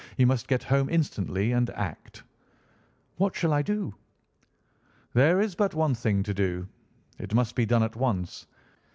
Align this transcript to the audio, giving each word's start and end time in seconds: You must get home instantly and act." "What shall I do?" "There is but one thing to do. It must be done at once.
You 0.17 0.25
must 0.25 0.47
get 0.47 0.63
home 0.63 0.89
instantly 0.89 1.51
and 1.51 1.69
act." 1.69 2.23
"What 3.17 3.35
shall 3.35 3.53
I 3.53 3.61
do?" 3.61 3.93
"There 5.13 5.39
is 5.39 5.53
but 5.53 5.75
one 5.75 5.93
thing 5.93 6.23
to 6.23 6.33
do. 6.33 6.67
It 7.19 7.35
must 7.35 7.53
be 7.53 7.67
done 7.67 7.83
at 7.83 7.95
once. 7.95 8.47